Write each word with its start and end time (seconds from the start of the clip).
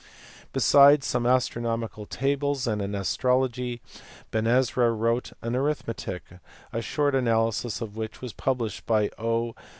Besides 0.51 1.05
some 1.05 1.27
astronomical 1.27 2.07
tables 2.07 2.65
and 2.65 2.81
an 2.81 2.95
astro 2.95 3.41
logy, 3.41 3.83
Ben 4.31 4.47
Ezra 4.47 4.89
wrote 4.91 5.31
an 5.43 5.55
arithmetic, 5.55 6.23
a 6.73 6.81
short 6.81 7.13
analysis 7.13 7.81
of 7.81 7.95
which 7.97 8.19
was 8.19 8.33
published 8.33 8.87
by 8.87 9.11
O. 9.19 9.53